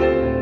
[0.00, 0.39] Bye.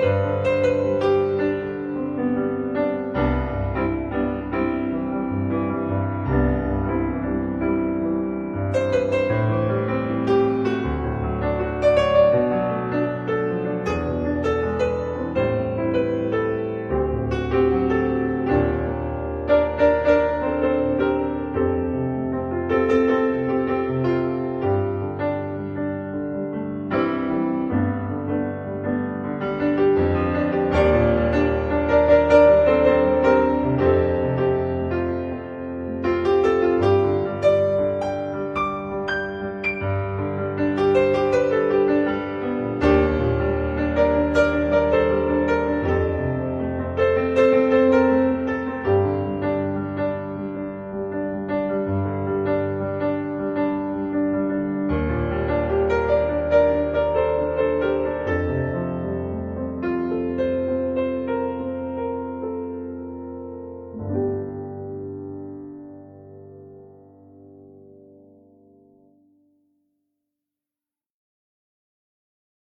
[0.00, 0.59] Música